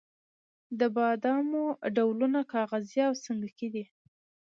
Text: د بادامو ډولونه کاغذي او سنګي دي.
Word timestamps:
د 0.79 0.81
بادامو 0.95 1.65
ډولونه 1.95 2.39
کاغذي 2.53 2.99
او 3.07 3.13
سنګي 3.25 3.67
دي. 3.75 3.85